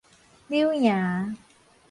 [0.47, 1.37] 柳營